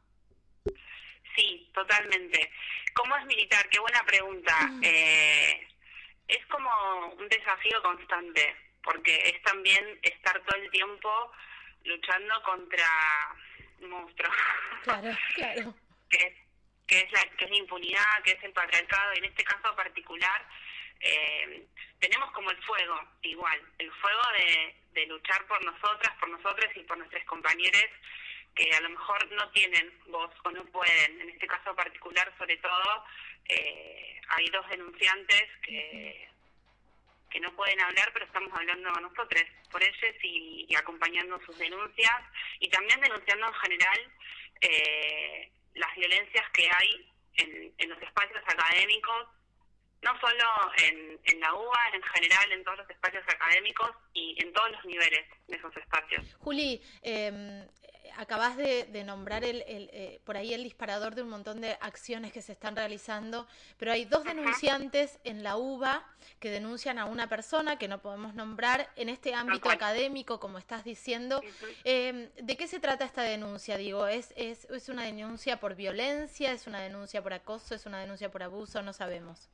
[1.36, 2.52] Sí, totalmente.
[2.94, 3.68] ¿Cómo es militar?
[3.70, 4.68] Qué buena pregunta.
[4.68, 4.82] Mm.
[4.84, 5.68] Eh,
[6.28, 6.70] es como
[7.18, 11.10] un desafío constante, porque es también estar todo el tiempo
[11.84, 12.86] luchando contra
[13.82, 14.36] monstruos.
[14.84, 15.74] Claro, claro.
[16.10, 16.34] que, es,
[16.86, 19.74] que, es la, que es la impunidad, que es el patriarcado, y en este caso
[19.78, 20.46] particular
[21.00, 21.66] eh,
[22.00, 26.82] tenemos como el fuego, igual, el fuego de, de luchar por nosotras, por nosotros y
[26.82, 27.90] por nuestros compañeros
[28.56, 31.22] que a lo mejor no tienen voz o no pueden.
[31.22, 33.06] En este caso particular, sobre todo,
[33.50, 36.30] eh, hay dos denunciantes que
[37.34, 42.22] que no pueden hablar, pero estamos hablando nosotros por ellos y, acompañando sus denuncias
[42.60, 44.12] y también denunciando en general
[44.62, 49.28] eh, las violencias que hay en, en los espacios académicos,
[50.04, 50.46] no solo
[50.84, 54.86] en, en la UBA, en general en todos los espacios académicos y en todos los
[54.86, 56.26] niveles de esos espacios.
[56.40, 57.68] Juli, eh,
[58.18, 62.42] acabas de, nombrar el, eh, por ahí el disparador de un montón de acciones que
[62.42, 63.48] se están realizando,
[63.78, 66.06] pero hay dos denunciantes en la UBA
[66.40, 70.84] que denuncian a una persona que no podemos nombrar en este ámbito académico, como estás
[70.84, 71.42] diciendo.
[71.84, 73.78] Em, ¿De qué se trata esta denuncia?
[73.78, 76.52] Digo, ¿es, es, ¿es una denuncia por violencia?
[76.52, 77.76] ¿Es una denuncia por acoso?
[77.76, 78.82] ¿Es una denuncia por abuso?
[78.82, 79.50] No sabemos.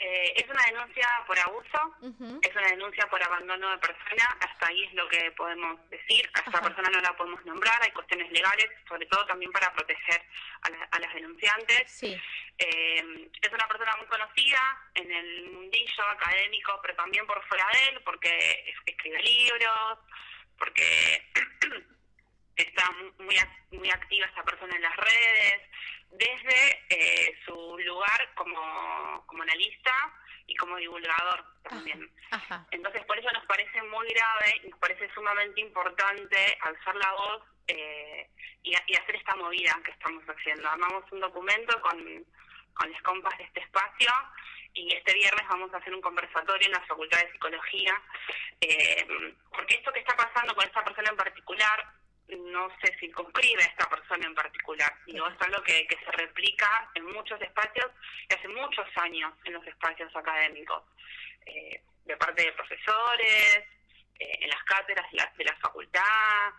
[0.00, 1.96] Eh, es una denuncia por abuso,
[2.40, 6.38] es una denuncia por abandono de persona, hasta ahí es lo que podemos decir, a
[6.38, 10.22] esta persona no la podemos nombrar, hay cuestiones legales, sobre todo también para proteger
[10.62, 12.02] a, las denunciantes.
[12.04, 14.60] Eh, es una persona muy conocida
[14.94, 19.98] en el mundillo académico, pero también por fuera de él, porque escribe libros,
[20.58, 21.28] porque
[22.56, 22.88] está
[23.18, 23.36] muy,
[23.72, 25.62] muy activa esta persona en las redes,
[26.10, 29.92] desde eh, su lugar como, como analista
[30.46, 32.10] y como divulgador también.
[32.70, 37.42] Entonces, por eso nos parece muy grave y nos parece sumamente importante alzar la voz
[37.68, 38.28] eh,
[38.62, 40.68] y, hacer esta movida que estamos haciendo.
[40.68, 42.24] Armamos un documento con,
[42.74, 44.10] con las compas de este espacio
[44.74, 48.00] y este viernes vamos a hacer un conversatorio en la Facultad de Psicología,
[48.60, 51.97] eh, porque esto que está pasando con esta persona en particular
[52.36, 57.06] no se circunscribe a esta persona en particular, sino es algo que, se replica en
[57.06, 57.90] muchos espacios
[58.28, 60.82] y hace muchos años en los espacios académicos,
[61.46, 63.64] eh, de parte de profesores,
[64.18, 66.52] eh, en las cátedras de la, de la, facultad.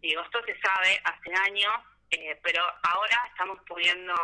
[0.00, 1.72] Digo, esto se sabe hace años,
[2.10, 4.14] eh, pero ahora estamos pudiendo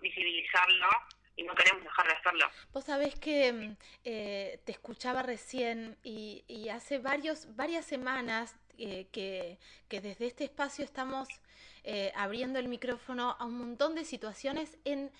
[0.00, 0.88] visibilizarlo
[1.36, 2.50] y no queremos dejar de hacerlo.
[2.72, 9.58] Vos sabés que mm, te escuchaba recién y, y hace varios, varias semanas eh, que,
[9.90, 11.28] desde este espacio estamos
[11.84, 15.10] eh, abriendo el micrófono a un montón de situaciones en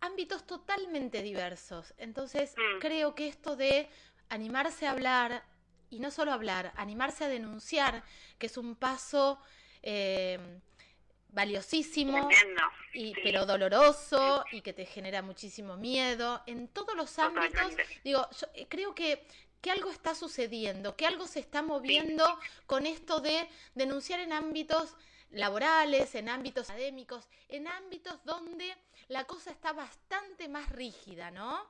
[0.00, 1.94] ámbitos totalmente diversos.
[1.98, 2.80] Entonces, mm.
[2.80, 3.88] creo que esto de
[4.28, 5.44] animarse a hablar,
[5.88, 8.02] y no solo hablar, animarse a denunciar,
[8.38, 9.38] que es un paso
[9.82, 10.38] eh,
[11.32, 12.28] valiosísimo,
[12.92, 16.42] y, pero doloroso y que te genera muchísimo miedo.
[16.46, 17.74] En todos los ámbitos.
[18.04, 19.26] Digo, yo creo que
[19.60, 22.24] que algo está sucediendo, que algo se está moviendo
[22.66, 24.96] con esto de denunciar en ámbitos
[25.30, 28.74] laborales, en ámbitos académicos, en ámbitos donde
[29.08, 31.68] la cosa está bastante más rígida, ¿no?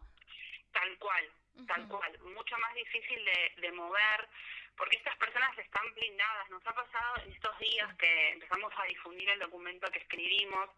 [0.72, 1.24] Tal cual,
[1.66, 3.18] tal cual, mucho más difícil
[3.60, 4.28] de, mover,
[4.76, 6.50] porque estas personas están blindadas.
[6.50, 10.70] Nos ha pasado en estos días que empezamos a difundir el documento que escribimos,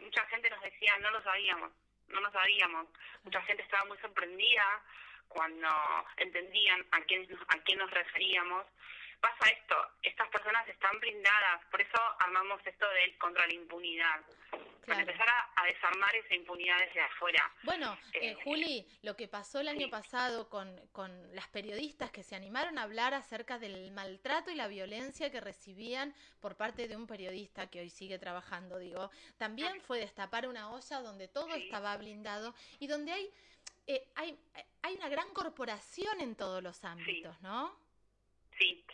[0.00, 1.72] mucha gente nos decía, no lo sabíamos,
[2.08, 2.88] no lo sabíamos.
[3.22, 4.82] Mucha gente estaba muy sorprendida
[5.28, 5.68] cuando
[6.16, 8.66] entendían a quién, a quién nos referíamos
[9.20, 14.20] pasa esto, estas personas están blindadas, por eso armamos esto del contra la impunidad,
[14.86, 17.48] para empezar a, desarmar esa impunidad desde afuera.
[17.62, 22.24] Bueno, eh, eh, Juli, lo que pasó el año pasado con, con las periodistas que
[22.24, 26.96] se animaron a hablar acerca del maltrato y la violencia que recibían por parte de
[26.96, 31.96] un periodista que hoy sigue trabajando, digo, también fue destapar una olla donde todo estaba
[31.96, 33.30] blindado y donde hay,
[33.86, 34.36] eh, hay,
[34.82, 37.89] hay una gran corporación en todos los ámbitos, ¿no?
[38.60, 38.84] Sí,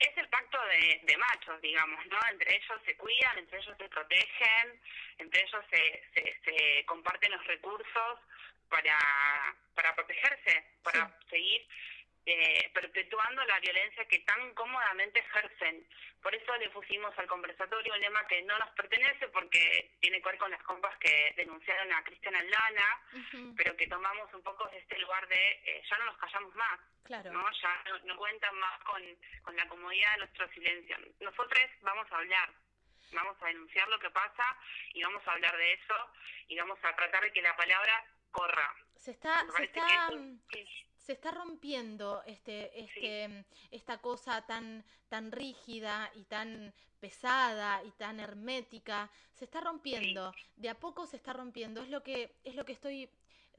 [0.00, 2.18] es el pacto de, machos, digamos, ¿no?
[2.28, 4.80] Entre ellos se cuidan, entre ellos se protegen,
[5.18, 6.02] entre ellos se,
[6.44, 8.18] se, comparten los recursos
[8.68, 8.98] para,
[9.76, 11.68] para protegerse, para seguir
[12.24, 15.86] eh, perpetuando la violencia que tan cómodamente ejercen.
[16.22, 20.28] Por eso le pusimos al conversatorio un lema que no nos pertenece porque tiene que
[20.28, 24.78] ver con las compas que denunciaron a Cristian Aldana, pero que tomamos un poco de
[24.78, 27.32] este lugar de eh, ya no nos callamos más, claro.
[27.32, 27.44] ¿no?
[27.60, 29.02] ya no, cuentan más con,
[29.42, 30.96] con la comodidad de nuestro silencio.
[31.18, 32.50] Nosotros vamos a hablar,
[33.12, 34.56] vamos a denunciar lo que pasa
[34.94, 35.94] y vamos a hablar de eso
[36.46, 38.76] y vamos a tratar de que la palabra corra.
[38.96, 40.08] Se está, se está,
[41.02, 48.20] se está rompiendo este, este, esta cosa tan, tan rígida y tan pesada y tan
[48.20, 52.64] hermética, se está rompiendo, de a poco se está rompiendo, es lo que, es lo
[52.64, 53.10] que estoy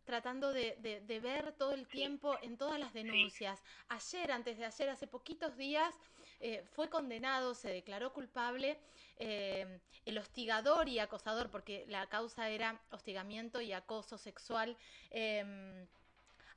[0.05, 3.61] tratando de, de, ver todo el tiempo en todas las denuncias.
[3.89, 5.93] Ayer, antes de ayer, hace poquitos días,
[6.39, 8.77] eh, fue condenado, se declaró culpable
[9.17, 14.77] eh, el hostigador y acosador, porque la causa era hostigamiento y acoso sexual.
[15.11, 15.85] Eh,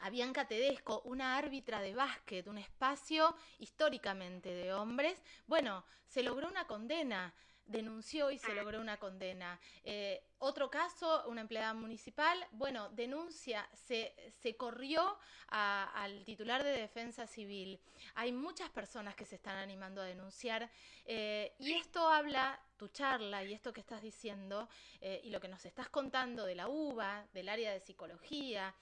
[0.01, 6.49] a Bianca Tedesco, una árbitra de básquet, un espacio históricamente de hombres, bueno, se logró
[6.49, 7.35] una condena
[7.67, 9.59] denunció y se logró una condena.
[9.85, 17.27] Eh, otro caso, una empleada municipal, bueno, denuncia, se, se corrió al titular de defensa
[17.27, 17.81] civil.
[18.15, 20.71] Hay muchas personas que se están animando a denunciar
[21.05, 24.69] eh, y esto habla, tu charla y esto que estás diciendo
[25.01, 28.75] eh, y lo que nos estás contando de la UBA, del área de psicología,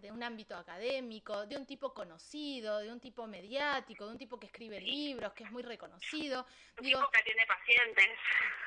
[0.00, 4.38] de un ámbito académico, de un tipo conocido, de un tipo mediático, de un tipo
[4.38, 6.46] que escribe libros, que es muy reconocido.
[6.78, 8.18] Un tipo que atiende pacientes.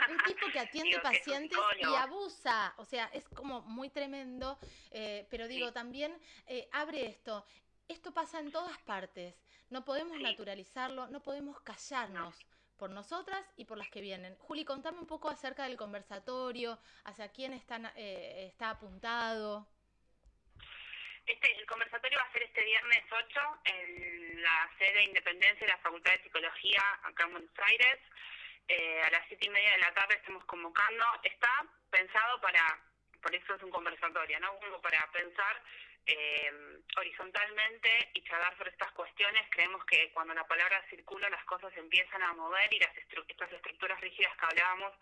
[0.09, 4.57] Un tipo que atiende pacientes y abusa, o sea, es como muy tremendo,
[4.91, 6.17] eh, pero digo, también
[6.47, 7.45] eh, abre esto.
[7.87, 9.35] Esto pasa en todas partes,
[9.69, 12.35] no podemos naturalizarlo, no podemos callarnos.
[12.77, 14.35] por nosotras y por las que vienen.
[14.39, 19.67] Juli, contame un poco acerca del conversatorio, hacia quién están, eh, está apuntado.
[21.25, 25.77] Este, el conversatorio va a ser este viernes 8 en la sede Independencia de la
[25.79, 27.99] Facultad de Psicología acá en Buenos Aires.
[28.67, 31.05] Eh, a las siete y media de la tarde estamos convocando.
[31.23, 32.79] Está pensado para,
[33.21, 34.57] por eso es un conversatorio, ¿no?
[34.59, 35.61] Como para pensar
[36.05, 36.51] eh,
[36.97, 39.47] horizontalmente y charlar sobre estas cuestiones.
[39.51, 43.99] Creemos que cuando la palabra circula las cosas empiezan a mover y las estas estructuras
[44.01, 44.93] rígidas que hablábamos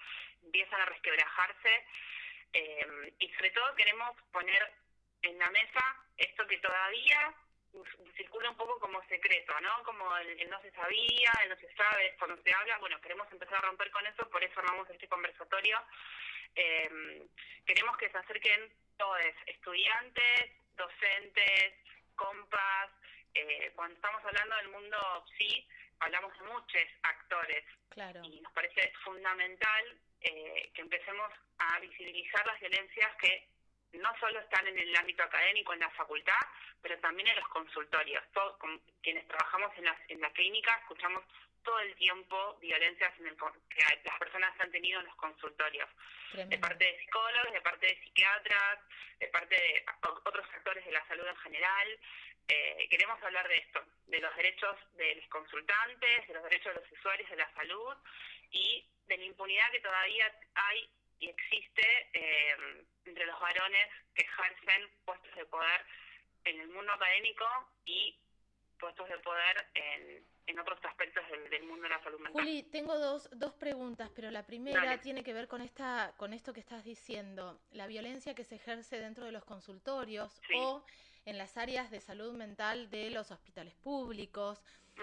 [0.43, 1.85] empiezan a resquebrajarse.
[2.53, 4.73] Eh, y sobre todo queremos poner
[5.21, 7.33] en la mesa esto que todavía
[8.15, 9.83] circula un poco como secreto, ¿no?
[9.83, 12.77] Como el, no se sabía, el no se sabe, esto no se habla.
[12.79, 15.79] Bueno, queremos empezar a romper con eso, por eso armamos este conversatorio.
[16.55, 17.27] Eh,
[17.65, 21.73] queremos que se acerquen todos, estudiantes, docentes,
[22.15, 22.89] compas.
[23.33, 25.67] Eh, cuando estamos hablando del mundo sí,
[25.99, 27.63] hablamos de muchos actores.
[27.89, 28.21] Claro.
[28.23, 33.47] Y nos parece fundamental eh, que empecemos a visibilizar las violencias que
[33.93, 36.39] no solo están en el ámbito académico, en la facultad,
[36.81, 38.23] pero también en los consultorios.
[38.33, 38.57] Todos,
[39.01, 41.23] quienes trabajamos en la, en la clínica escuchamos
[41.63, 45.89] todo el tiempo violencias en el, que las personas han tenido en los consultorios,
[46.33, 48.79] de parte de psicólogos, de parte de psiquiatras,
[49.19, 49.85] de parte de
[50.25, 51.99] otros sectores de la salud en general.
[52.47, 56.81] Eh, queremos hablar de esto, de los derechos de los consultantes, de los derechos de
[56.81, 57.95] los usuarios de la salud
[58.51, 64.89] y de la impunidad que todavía hay y existe eh, entre los varones que ejercen
[65.05, 65.85] puestos de poder
[66.45, 67.45] en el mundo académico
[67.85, 68.17] y
[68.79, 72.41] puestos de poder en, en otros aspectos del, mundo de la salud mental.
[72.41, 76.53] Juli, tengo dos, dos preguntas, pero la primera tiene que ver con esta con esto
[76.53, 80.83] que estás diciendo, la violencia que se ejerce dentro de los consultorios o
[81.25, 84.61] en las áreas de salud mental de los hospitales públicos.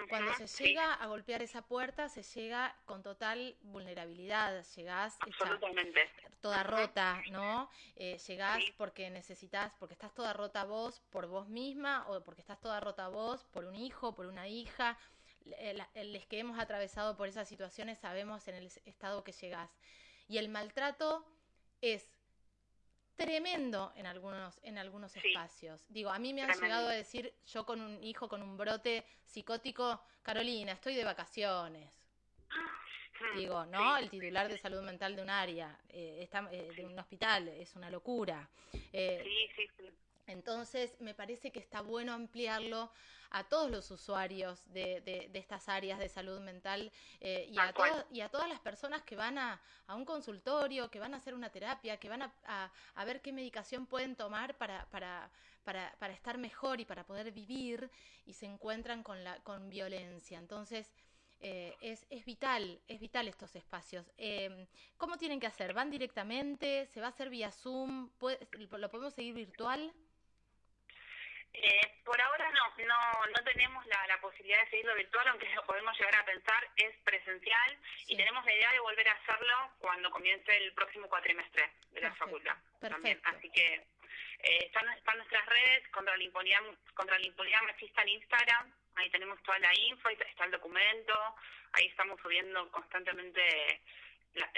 [0.09, 5.17] Cuando se llega a golpear esa puerta, se llega con total vulnerabilidad, llegás
[6.39, 7.69] toda rota, ¿no?
[7.95, 12.59] Eh, llegás porque necesitas, porque estás toda rota vos por vos misma o porque estás
[12.59, 14.97] toda rota vos por un hijo, por una hija,
[15.45, 19.69] los que hemos atravesado por esas situaciones sabemos en el estado que llegás.
[20.27, 21.25] Y el maltrato
[21.81, 22.07] es
[23.17, 25.85] tremendo en algunos, en algunos espacios.
[25.89, 29.03] Digo, a mí me han llegado a decir, yo con un hijo con un brote
[29.25, 31.91] psicótico, Carolina, estoy de vacaciones.
[33.35, 33.97] Digo, ¿no?
[33.97, 37.75] El titular de salud mental de un área, eh, está, eh, de un hospital, es
[37.75, 38.47] una locura.
[38.93, 39.89] Eh, sí, sí, sí.
[40.27, 42.91] Entonces, me parece que está bueno ampliarlo
[43.29, 47.73] a todos los usuarios de, de, estas áreas de salud mental eh, y, a
[48.11, 51.33] y, a todas las personas que van a, a, un consultorio, que van a hacer
[51.33, 55.29] una terapia, que van a, a, ver qué medicación pueden tomar para, para,
[55.63, 57.89] para, para, estar mejor y para poder vivir
[58.25, 60.39] y se encuentran con, la, con violencia.
[60.39, 60.93] Entonces,
[61.39, 64.11] eh, es, es, vital, es vital estos espacios.
[64.17, 64.67] Eh,
[64.97, 65.73] ¿Cómo tienen que hacer?
[65.73, 66.87] ¿Van directamente?
[66.87, 68.09] ¿Se va a hacer vía Zoom?
[68.71, 69.93] ¿Lo podemos seguir virtual?
[71.53, 75.65] Eh, por ahora no, no, no tenemos la, la, posibilidad de seguirlo virtual, aunque lo
[75.65, 77.77] podemos llegar a pensar, es presencial
[78.07, 82.13] y tenemos la idea de volver a hacerlo cuando comience el próximo cuatrimestre de la
[82.13, 82.55] facultad.
[82.79, 83.19] También.
[83.23, 83.75] Así que
[84.43, 86.61] eh, están, están nuestras redes contra la impunidad,
[86.93, 91.13] contra la impunidad machista en Instagram, ahí tenemos toda la info, está el documento,
[91.73, 93.81] ahí estamos subiendo constantemente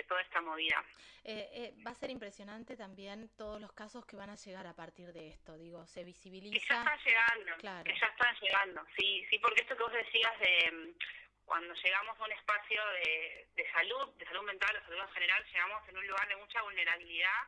[0.07, 0.83] toda esta movida.
[1.23, 4.73] Eh, eh, va a ser impresionante también todos los casos que van a llegar a
[4.73, 6.53] partir de esto, digo, se visibiliza.
[6.53, 7.83] Que ya están llegando, claro.
[7.83, 10.97] que ya están llegando, sí, sí, porque esto que vos decías de mm,
[11.45, 15.45] cuando llegamos a un espacio de, de salud, de salud mental o salud en general,
[15.45, 17.41] llegamos en un lugar de mucha vulnerabilidad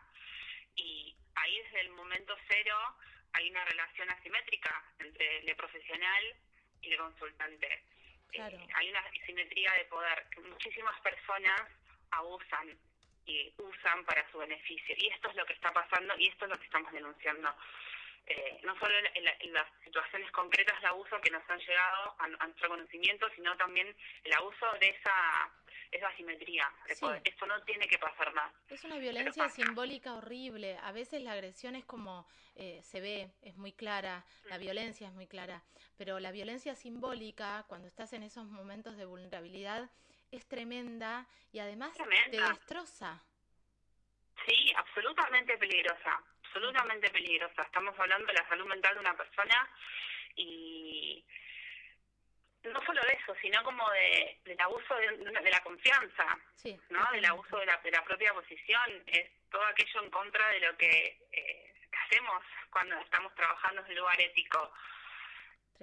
[0.75, 2.75] y ahí desde el momento cero
[3.33, 6.35] hay una relación asimétrica entre el profesional
[6.81, 7.83] y el consultante.
[8.29, 8.57] Claro.
[8.57, 11.61] Eh, hay una asimetría de poder que muchísimas personas
[12.11, 12.77] abusan
[13.25, 14.95] y usan para su beneficio.
[14.97, 17.53] Y esto es lo que está pasando y esto es lo que estamos denunciando.
[18.27, 22.69] Eh, no solo en, las situaciones concretas de abuso que nos han llegado a, nuestro
[22.69, 25.51] conocimiento, sino también el abuso de esa
[25.91, 26.71] esa asimetría.
[26.87, 28.53] Esto no tiene que pasar más.
[28.69, 30.77] Es una violencia simbólica horrible.
[30.83, 32.25] A veces la agresión es como
[32.55, 34.61] eh, se ve, es muy clara, la mm.
[34.61, 35.63] violencia es muy clara,
[35.97, 39.89] pero la violencia simbólica, cuando estás en esos momentos de vulnerabilidad,
[40.31, 43.21] es tremenda y además te destroza.
[44.45, 47.61] Sí, absolutamente peligrosa, absolutamente peligrosa.
[47.63, 49.69] Estamos hablando de la salud mental de una persona
[50.35, 51.23] y
[52.63, 56.37] no solo de eso, sino como de, del abuso de, la confianza,
[56.89, 57.11] ¿no?
[57.11, 60.77] Del abuso de la, de la propia posición, es todo aquello en contra de lo
[60.77, 61.73] que eh,
[62.05, 64.71] hacemos cuando estamos trabajando en un lugar ético.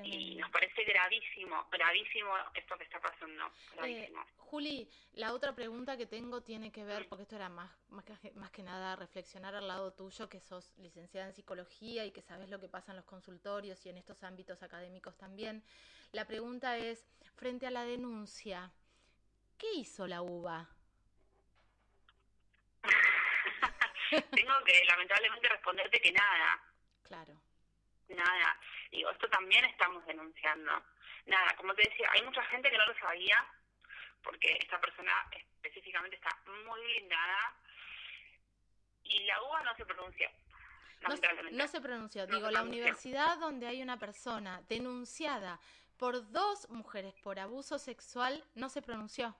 [0.04, 3.50] Y nos parece gravísimo, gravísimo esto que está pasando.
[3.84, 8.04] Eh, Juli, la otra pregunta que tengo tiene que ver, porque esto era más, más,
[8.04, 12.22] que, más que nada reflexionar al lado tuyo, que sos licenciada en psicología y que
[12.22, 15.64] sabes lo que pasa en los consultorios y en estos ámbitos académicos también.
[16.12, 18.72] La pregunta es, frente a la denuncia,
[19.58, 20.68] ¿qué hizo la UBA?
[24.30, 26.62] tengo que lamentablemente responderte que nada.
[27.02, 27.47] Claro
[28.08, 28.58] nada.
[28.90, 30.82] Digo, esto también estamos denunciando.
[31.26, 33.46] Nada, como te decía, hay mucha gente que no lo sabía,
[34.22, 37.54] porque esta persona específicamente está muy blindada,
[39.08, 40.28] y la UBA no se pronunció.
[41.00, 41.08] No,
[41.52, 42.26] no, se pronunció.
[42.26, 45.60] Digo, la universidad donde hay una persona denunciada
[45.96, 49.36] por dos mujeres por abuso sexual no se pronunció.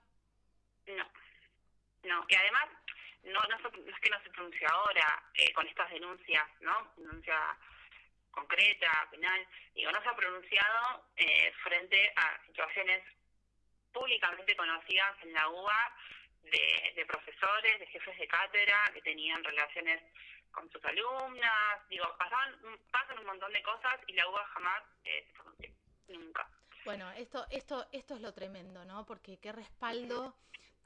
[0.87, 1.05] No,
[2.03, 2.25] no.
[2.29, 2.69] Y además,
[3.23, 6.93] no, no, es que no se pronunció ahora eh, con estas denuncias, ¿no?
[6.95, 7.57] Denuncia
[8.31, 13.03] concreta, penal, digo, no se ha pronunciado eh, frente a situaciones
[13.91, 15.95] públicamente conocidas en la UBA
[16.43, 20.01] de, profesores, de jefes de cátedra que tenían relaciones
[20.51, 22.55] con sus alumnas, digo, pasaban,
[22.91, 25.69] pasan un montón de cosas y la UBA jamás eh, se pronunció,
[26.07, 26.49] nunca.
[26.85, 29.05] Bueno, esto, esto, esto es lo tremendo, ¿no?
[29.05, 30.35] Porque qué respaldo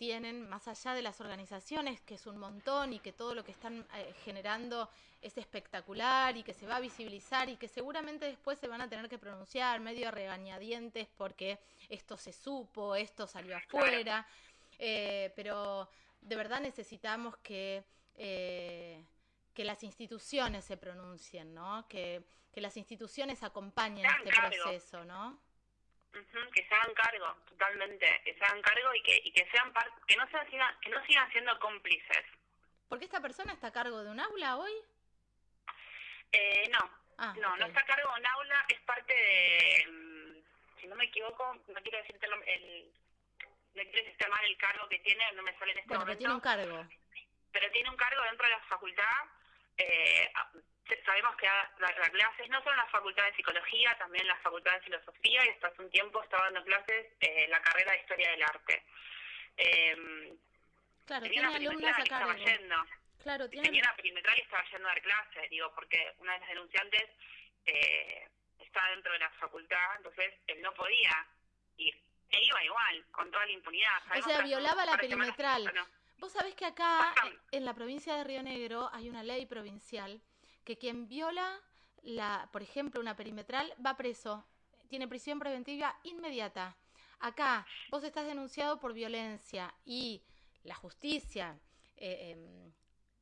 [0.04, 3.54] tienen, más allá de las organizaciones, que es un montón y que todo lo que
[3.54, 4.90] están eh, generando
[5.22, 8.90] es espectacular y que se va a visibilizar y que seguramente después se van a
[8.90, 11.58] tener que pronunciar medio regañadientes porque
[11.88, 14.28] esto se supo, esto salió afuera,
[14.78, 15.88] eh, pero
[16.20, 19.02] de verdad necesitamos que, eh,
[19.54, 21.88] que las instituciones se pronuncien, ¿no?
[21.88, 25.40] Que, que las instituciones acompañen este proceso, ¿no?
[26.54, 29.74] Que se hagan cargo, totalmente, que se hagan cargo y que, y que sean
[30.08, 30.48] que no sean,
[30.82, 32.26] que no sigan siendo cómplices.
[32.88, 34.74] ¿Por qué esta persona está a cargo de un aula hoy?
[36.32, 40.82] Eh, no, ah, no, no está a cargo de un aula, es parte de, mm,
[40.82, 42.92] si no me equivoco, no quiero decirte el, el
[43.76, 46.06] no quiero decirte mal el cargo que tiene, no me sale en este bueno, momento.
[46.06, 46.88] Pero tiene un cargo.
[47.52, 49.26] Pero tiene un cargo dentro de la facultad,
[49.78, 50.32] eh,
[51.06, 51.72] sabemos que da,
[52.12, 55.50] clases no solo en la Facultad de Psicología, también en la Facultad de Filosofía y
[55.50, 58.84] hasta hace un tiempo estaba dando clases en la carrera de Historia del Arte.
[59.58, 60.36] Eh,
[61.06, 62.04] claro, tiene alumnas acá.
[62.04, 62.76] Estaba yendo.
[63.22, 63.68] Claro, tiene...
[63.68, 67.10] Tenía una perimetral y estaba yendo a dar clases, digo, porque una de las denunciantes
[67.66, 68.28] eh,
[68.60, 71.28] está dentro de la facultad, entonces él no podía
[71.78, 71.96] ir.
[72.30, 74.02] E iba igual, con toda la impunidad.
[74.18, 75.72] o sea, violaba la perimetral.
[76.18, 77.14] Vos sabés que acá,
[77.52, 80.22] en la provincia de Río Negro, hay una ley provincial
[80.64, 81.60] que quien viola,
[82.02, 84.46] la, por ejemplo, una perimetral, va preso.
[84.90, 86.76] Tiene prisión preventiva inmediata.
[87.20, 90.22] Acá, vos estás denunciado por violencia y
[90.64, 91.58] la justicia
[91.98, 92.74] eh, em,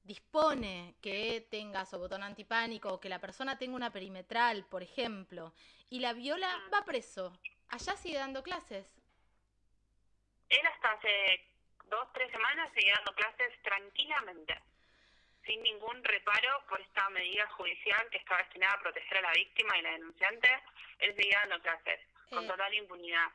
[0.04, 5.54] dispone que tengas o botón antipánico o que la persona tenga una perimetral, por ejemplo,
[5.90, 7.32] y la viola, va preso.
[7.70, 8.88] Allá sigue dando clases.
[10.50, 11.48] Él hasta hace
[11.90, 14.60] dos, tres semanas sigue dando clases tranquilamente,
[15.46, 19.78] sin ningún reparo por esta medida judicial que está destinada a proteger a la víctima
[19.78, 20.50] y la denunciante.
[21.00, 22.00] Él sigue dando clases
[22.32, 23.28] con eh, total impunidad.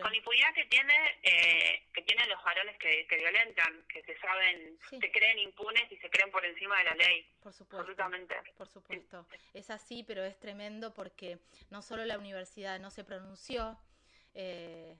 [0.00, 4.78] Con la impunidad que tiene eh, que tienen los varones que, violentan, que se saben,
[4.88, 7.26] se creen impunes y se creen por encima de la ley.
[7.42, 7.78] Por supuesto.
[7.78, 8.36] Absolutamente.
[8.56, 9.26] Por supuesto.
[9.54, 11.38] Es así, pero es tremendo porque
[11.70, 13.78] no solo la universidad no se pronunció,
[14.34, 14.96] eh,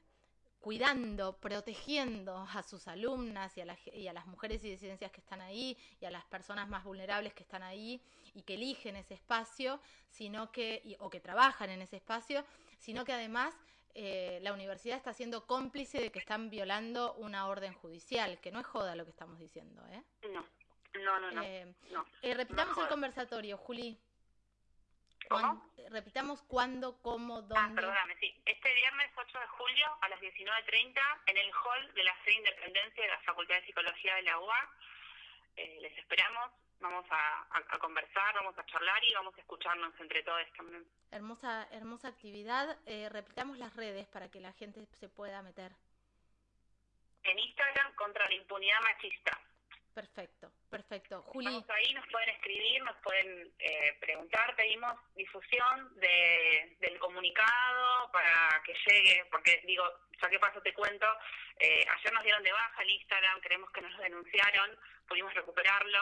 [0.63, 5.41] cuidando, protegiendo a sus alumnas y a, y a, las mujeres y disidencias que están
[5.41, 8.01] ahí y a las personas más vulnerables que están ahí
[8.33, 12.45] y que eligen ese espacio, sino que, o que trabajan en ese espacio,
[12.79, 13.55] sino que además
[13.95, 18.61] eh, la universidad está siendo cómplice de que están violando una orden judicial, que no
[18.61, 20.03] es joda lo que estamos diciendo, ¿eh?
[20.33, 20.47] No,
[21.19, 21.43] no, no.
[21.91, 23.99] no, eh, repitamos el conversatorio, Juli.
[25.33, 25.73] ¿Cómo?
[25.93, 27.57] repitamos cuándo, cómo, ah, dónde.
[27.59, 28.35] Ah, perdóname, sí.
[28.47, 33.03] Este viernes 8 de julio a las 19.30 en el hall de la sede Independencia
[33.03, 34.71] de la Facultad de Psicología de la UA.
[35.57, 40.47] Eh, les esperamos, vamos a, conversar, vamos a charlar y vamos a escucharnos entre todos
[40.57, 40.87] también.
[41.11, 42.79] Hermosa, hermosa actividad.
[42.87, 45.73] Eh, repitamos las redes para que la gente se pueda meter.
[47.25, 49.39] En Instagram contra la impunidad machista.
[49.95, 51.23] Perfecto, perfecto.
[51.29, 51.47] Juli.
[51.47, 58.63] Estamos ahí, nos pueden escribir, nos pueden eh, preguntar, pedimos difusión de, del comunicado para
[58.65, 59.85] que llegue, porque digo,
[60.21, 61.07] ya que paso te cuento,
[61.59, 66.01] eh, ayer nos dieron de baja el Instagram, creemos que nos lo denunciaron, pudimos recuperarlo,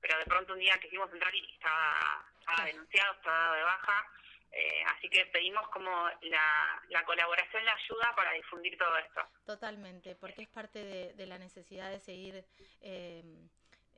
[0.00, 4.10] pero de pronto un día quisimos entrar y estaba, estaba denunciado, estaba dado de baja.
[4.56, 5.90] Eh, así que pedimos como
[6.22, 9.20] la, la, colaboración, la ayuda para difundir todo esto.
[9.44, 12.44] Totalmente, porque es parte de, la necesidad de seguir
[12.80, 13.24] eh,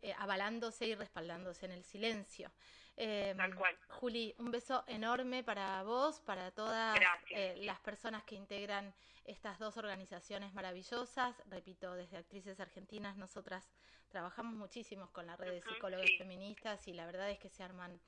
[0.03, 2.51] eh, avalándose y respaldándose en el silencio.
[2.97, 3.77] Tal cual.
[3.89, 6.99] Juli, un beso enorme para vos, para todas
[7.57, 8.95] las personas que integran
[9.27, 11.43] estas dos organizaciones maravillosas.
[11.51, 13.69] Repito, desde Actrices Argentinas nosotras
[14.09, 18.01] trabajamos muchísimo con la red de psicólogos feministas y la verdad es que se arman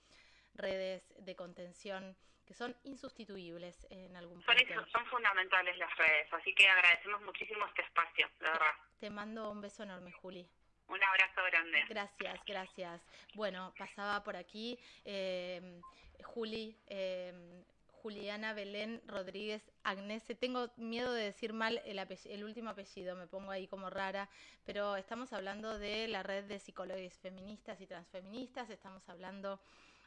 [0.55, 4.88] redes de contención que son insustituibles en algún punto.
[4.90, 8.72] Son, fundamentales las redes, así que agradecemos muchísimo este espacio, la verdad.
[8.98, 10.48] Te mando un beso enorme, Juli.
[10.88, 11.85] Un abrazo grande.
[11.88, 13.03] Gracias, gracias.
[13.35, 15.81] Bueno, pasaba por aquí eh,
[16.24, 17.62] Juli, eh,
[18.03, 20.35] Juliana Belén Rodríguez Agnese.
[20.35, 24.29] Tengo miedo de decir mal el, el, último apellido, me pongo ahí como rara,
[24.64, 29.61] pero estamos hablando de la red de psicólogos feministas y transfeministas, estamos hablando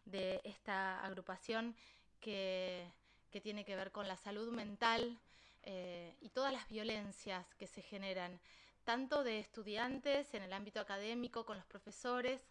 [0.05, 1.75] de esta agrupación
[2.19, 2.87] que,
[3.43, 5.17] tiene que ver con la salud mental
[5.63, 8.39] eh, y todas las violencias que se generan,
[8.83, 12.41] tanto de estudiantes en el ámbito académico, con los profesores,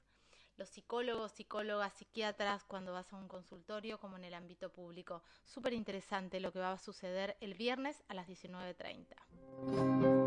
[0.57, 5.23] los psicólogos, psicólogas, psiquiatras cuando vas a un consultorio, como en el ámbito público.
[5.45, 10.20] Súper interesante lo que va a suceder el viernes a las 19.30.